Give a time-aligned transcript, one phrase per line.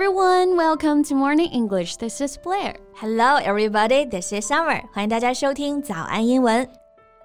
[0.00, 1.96] everyone, welcome to Morning English.
[1.96, 2.76] This is Blair.
[2.94, 4.06] Hello, everybody.
[4.06, 4.82] This is Summer.
[4.92, 6.66] 欢迎大家收听早安英文。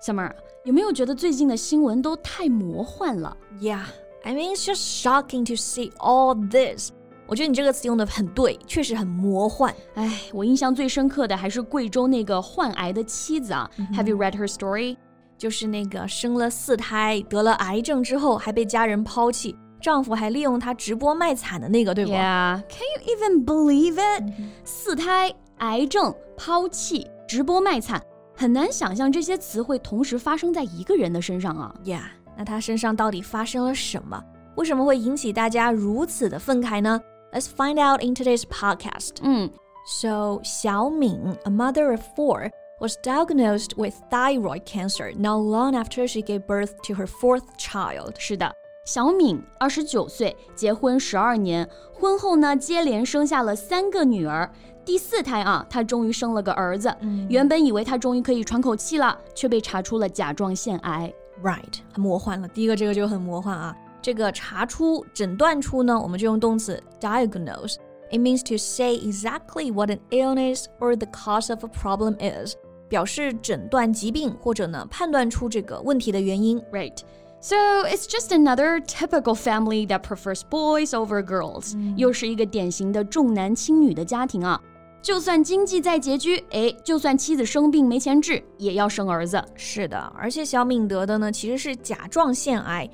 [0.01, 0.31] Summer，
[0.65, 3.37] 有没有觉得最近的新闻都太魔幻了？
[3.59, 3.83] Yeah,
[4.23, 6.91] I mean it's just shocking to see all this.
[7.27, 9.73] 我觉得你这个词用的很对，确实很魔幻。
[9.93, 13.69] 哎，我印象最深刻的还是贵州那个患癌的妻子啊。
[13.93, 14.97] Have you read her story？
[15.37, 19.55] 就是那个生了四胎，得了癌症之后还被家人抛弃。
[19.85, 22.11] 丈夫还利用她直播卖惨的那个，对不？
[22.11, 28.01] Yeah, can you even believe it？、嗯、四胎、癌症、抛弃、直播卖惨，
[28.35, 31.73] 很难想象这些词汇同时发生在一个人的身上啊。
[31.83, 32.01] Yeah，
[32.37, 34.23] 那他身上到底发生了什么？
[34.55, 37.01] 为什么会引起大家如此的愤慨呢？
[37.33, 39.15] Let's find out in today's podcast.
[39.21, 39.49] 嗯，
[39.87, 46.73] So 小敏，a mother of four, was diagnosed with thyroid cancer not long after she gave birth
[46.83, 48.15] to her fourth child.
[48.19, 48.53] 是的。
[48.86, 54.48] 小敏二十九岁，结婚十二年，婚后呢接连生下了三个女儿。
[54.84, 56.94] 第四胎啊，她终于生了个儿子。
[57.00, 61.12] 嗯、原本以为她终于可以喘口气了，却被查出了甲状腺癌。
[61.42, 62.46] Right，很魔幻了。
[62.46, 63.76] 第一个这个就很魔幻啊。
[64.00, 67.74] 这个查出、诊断出呢，我们就用动词 diagnose。
[68.12, 72.54] It means to say exactly what an illness or the cause of a problem is，
[72.88, 76.60] 表示诊断疾病或者呢判断出这个问题的原因。
[76.70, 76.96] Right。
[77.45, 77.55] So
[77.85, 84.61] it's just another typical family that prefers boys over girls，、嗯、又是一个典型的重男轻女的家庭啊。
[85.01, 89.43] 就算经济再拮据，哎，就算妻子生病没钱治，也要生儿子。
[89.55, 92.87] 是的，而且小敏得的呢其实是甲状腺癌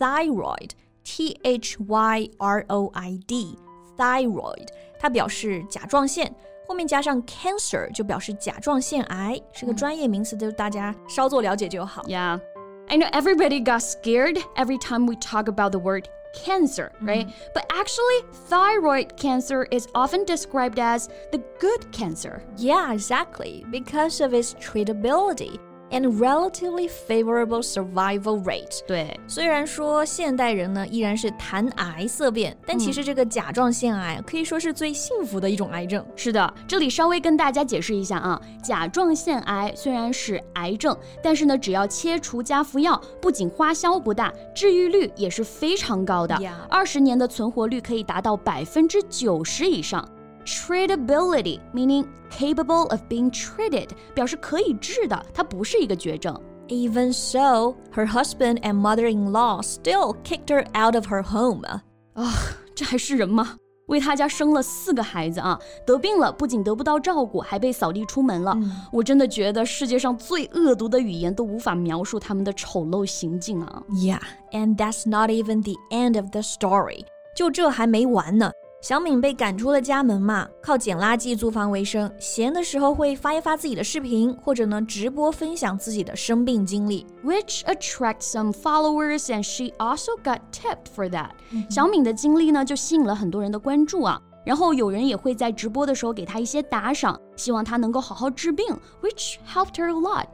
[0.00, 4.66] （thyroid），T H Y R O I D，thyroid，
[4.98, 6.34] 它表示甲状腺。
[6.66, 12.02] 后面加上 cancer 就表示甲状腺癌，是个专业名词，就大家稍作了解就好。
[12.02, 12.40] Yeah.
[12.89, 17.27] I know everybody got scared every time we talk about the word cancer, right?
[17.27, 17.47] Mm-hmm.
[17.53, 22.43] But actually, thyroid cancer is often described as the good cancer.
[22.55, 25.59] Yeah, exactly, because of its treatability.
[25.89, 28.81] And relatively favorable survival rate。
[28.85, 36.05] 对，虽然说现代人呢依然是谈癌色变，但其实这个甲状腺癌可以说是最幸福的一种癌症。
[36.15, 46.37] 是的，这里稍微跟大家解释一下啊，甲状腺癌虽然是癌症，但是呢，只要切除加服药，不仅花销不大，治愈率也是非常高的，
[46.69, 50.05] 二十年的存活率可以达到百分之九十以上。
[50.46, 56.38] treatability meaning capable of being treated，表示可以治的，它不是一个绝症。
[56.68, 61.66] Even so, her husband and mother-in-law still kicked her out of her home.
[62.14, 62.32] 啊，
[62.74, 63.56] 这还是人吗？
[63.88, 68.52] 为他家生了四个孩子啊，得病了，不仅得不到照顾，还被扫地出门了。
[68.56, 73.82] 嗯、我真的觉得世界上最恶毒的语言都无法描述他们的丑陋行径啊。
[73.90, 74.20] Yeah,
[74.52, 77.04] and that's not even the end of the story.
[77.36, 78.52] 就这还没完呢。
[78.79, 82.09] 小敏被赶出了家门嘛，靠捡垃圾租房为生。
[82.19, 91.65] 闲的时候会发一发自己的视频，或者呢直播分享自己的生病经历，which attracts some followers and she also got tipped for that、嗯。
[91.71, 98.65] 小敏的经历呢就吸引了很多人的关注啊，然后有人也会在直播的时候给她一些打赏，希望她能够好好治病
[99.01, 100.27] ，which helped her a lot。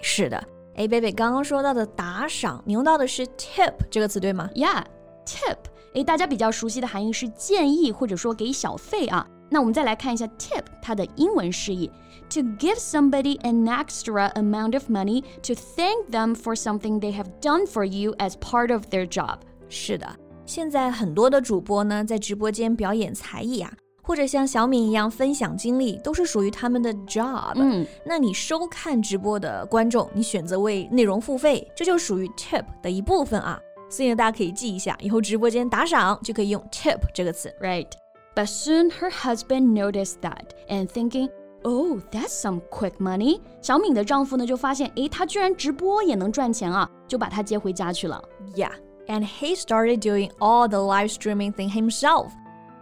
[0.00, 0.42] 是的，
[0.76, 5.56] 哎，贝贝刚刚说到的打赏，你用到的是 tip 这个词对吗？Yeah，tip。
[5.94, 9.26] 诶，大家比较熟悉的含义是建议或者说给小费啊。
[9.50, 11.90] 那我们再来看一下 tip 它的英文释义
[12.28, 17.66] ：to give somebody an extra amount of money to thank them for something they have done
[17.66, 19.38] for you as part of their job。
[19.70, 20.06] 是的，
[20.44, 23.72] 现在很多的主播呢在直播间表演才艺啊，
[24.02, 27.52] 或者像小敏一样分享经历，都是属于他们的 job。
[27.56, 33.58] 嗯，那你收看直播的观众，你选择为内容付费，这就属于 tip 的一部分啊。
[33.88, 37.88] 所以呢，大家可以记一下，以后直播间打赏就可以用 tip 这个词，right?
[38.34, 41.30] But soon her husband noticed that and thinking,
[41.62, 48.22] "Oh, that's some quick money." 小敏的丈夫呢就发现，诶，她居然直播也能赚钱啊，就把她接回家去了。
[48.54, 48.72] Yeah,
[49.06, 52.28] and he started doing all the live streaming thing himself.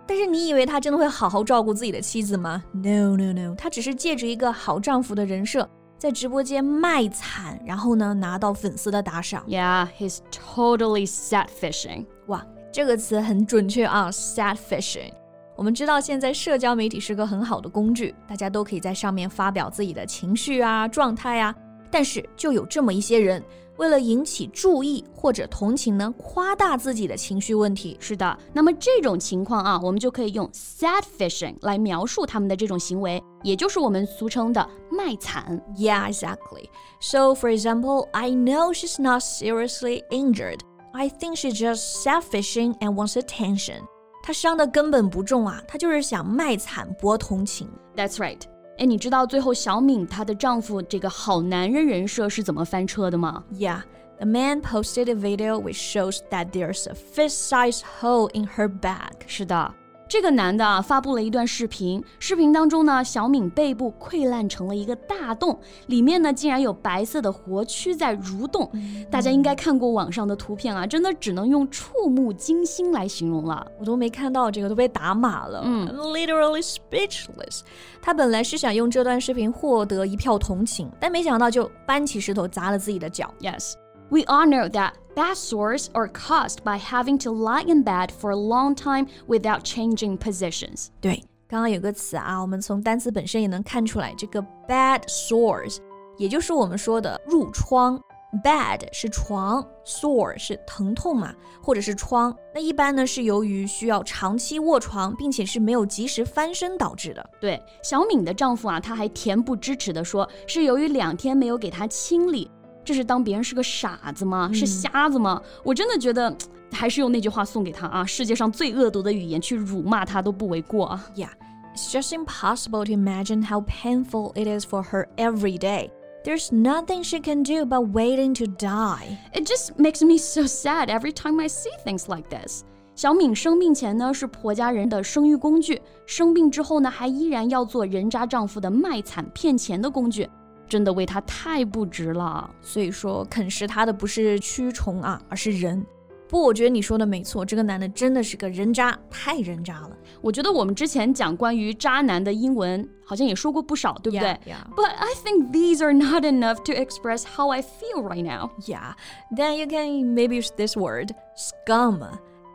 [0.09, 3.55] 但是你以为他真的会好好照顾自己的妻子吗？No, no, no.
[3.57, 5.69] 他只是借着一个好丈夫的人设。
[5.99, 9.45] 在直播间卖惨，然后呢拿到粉丝的打赏。
[9.47, 12.07] Yeah, he's totally sad fishing.
[12.27, 15.13] 哇，这个词很准确啊，sad fishing。
[15.57, 21.55] 我们知道现在社交媒体是个很好的工具，大家都可以在上面发表自己的情绪啊、状态啊。
[21.91, 23.43] 但是就有这么一些人，
[23.78, 27.98] 为了引起注意或者同情呢，夸大自己的情绪问题。
[28.00, 35.60] 是的，那么这种情况啊，我们就可以用 sad fishing 来描述他们的这种行为，也就是我们俗称的卖惨。
[35.76, 36.70] Yeah, exactly.
[37.00, 40.60] So, for example, I know she's not seriously injured.
[40.94, 43.82] I think she's just sad fishing and wants attention.
[44.22, 47.68] 她伤的根本不重啊，她就是想卖惨博同情。
[47.96, 48.42] That's right。
[48.78, 53.44] 哎，你知道最后小敏她的丈夫这个好男人人设是怎么翻车的吗？
[53.54, 59.14] Yeah。The man posted a video which shows that there's a fist-sized hole in her back.
[59.26, 59.74] 是的，
[60.09, 68.71] 这个男的啊发布了一段视频，视频当中呢，小敏背部溃烂成了一个大洞，里面呢竟然有白色的活蛆在蠕动。
[69.11, 73.67] 大家应该看过网上的图片啊，真的只能用触目惊心来形容了。
[73.81, 75.63] 我都没看到这个，都被打码了。
[75.65, 77.61] 嗯，literally speechless。
[78.01, 83.33] 他本来是想用这段视频获得一票同情，但没想到就搬起石头砸了自己的脚。
[83.41, 83.75] Yes。
[84.10, 88.36] We all know that bad sores are caused by having to lie in bed for a
[88.36, 90.88] long time without changing positions.
[91.00, 95.78] 对，刚刚有个词啊，我们从单词本身也能看出来，这个 bad sores，
[96.18, 98.02] 也就是我们说的褥疮。
[98.46, 102.34] Bad 是床，sore 是疼痛嘛，或者是疮。
[102.56, 107.30] 那一般呢是由于需要长期卧床，并且是没有及时翻身导致的。
[107.42, 112.50] 对，小敏的丈夫啊，他还恬不知耻地说，是由于两天没有给她清理。
[112.87, 114.49] 这是当别人是个傻子吗？
[114.55, 115.43] 是瞎子吗？
[115.65, 116.33] 我真的觉得，
[116.71, 121.05] 还是用那句话送给他啊：世界上最恶毒的语言去辱骂他都不为过啊。
[121.17, 121.31] Yeah,
[121.75, 125.91] it's just impossible to imagine how painful it is for her every day.
[126.23, 129.19] There's nothing she can do but waiting to die.
[129.35, 132.63] It just makes me so sad every time I see things like this.
[132.95, 140.29] 小敏生病前呢是婆家人的生育工具，生病之后呢还依然要做人渣丈夫的卖惨骗钱的工具。
[140.69, 145.85] 真的为他太不值了，所以说啃食他的不是蛆虫啊，而是人。
[146.29, 149.97] 不我觉得你说的没错，这个男的真的是个人渣，太人渣了。
[150.21, 154.37] 我觉得我们之前讲关于渣男的英文好像也说过不少，对不对
[154.75, 158.51] ？But I think these are not enough to express how I feel right now.
[158.67, 158.95] Yeah,
[159.37, 162.03] then you can maybe use this word scum.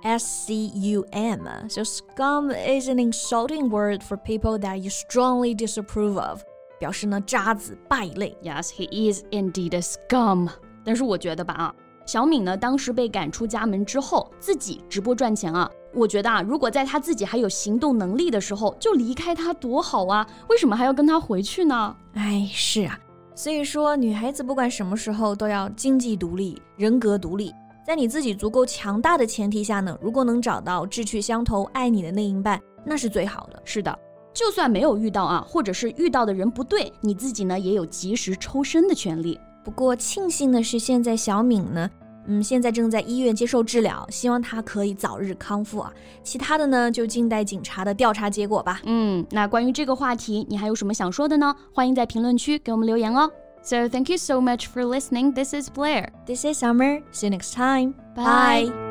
[0.03, 1.47] S C U M.
[1.69, 6.43] So, scum is an insulting word for people that you strongly disapprove of.
[6.81, 8.35] 表示呢渣子败类。
[8.41, 10.49] Yes, he is indeed a scum。
[10.83, 11.75] 但是我觉得吧啊，
[12.07, 15.69] 小敏呢当时被赶出家门之后，自己直播赚钱啊。
[15.93, 20.25] 我觉得啊，如果在他自己还有行动能力的时候就离开他多好啊！
[20.49, 21.95] 为什么还要跟他回去呢？
[22.13, 22.97] 哎，是啊。
[23.35, 27.53] 所以说，女孩子不管什么时候都要经济独立、人格独立。
[27.85, 33.61] 在你自己足够强大的前提下呢，如果能找到志趣相投、爱你的那一半，那是最好的。
[33.65, 33.97] 是的。
[34.33, 39.39] 就算没有遇到啊，或者是遇到的人不对，你自己呢也有及时抽身的权利。
[39.63, 41.89] 不过庆幸的是，现在小敏呢，
[42.27, 45.93] 嗯，现在正在医院接受治疗，希望她可以早日康复啊。
[46.23, 48.81] 其他的呢，就静待警察的调查结果吧。
[48.85, 51.55] 嗯，那关于这个话题，你还有什么想说的呢？
[51.73, 53.29] 欢迎在评论区给我们留言哦。
[53.63, 55.33] So thank you so much for listening.
[55.33, 56.07] This is Blair.
[56.25, 57.03] This is Summer.
[57.11, 57.93] See you next time.
[58.15, 58.90] Bye.